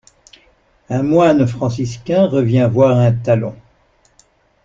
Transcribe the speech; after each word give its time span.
Un 0.89 1.03
moine 1.03 1.45
franciscain 1.45 2.25
revient 2.25 2.67
voir 2.73 2.97
un 2.97 3.11
talon! 3.11 3.55